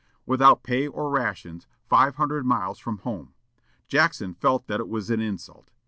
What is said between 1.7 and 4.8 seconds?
five hundred miles from home! Jackson felt that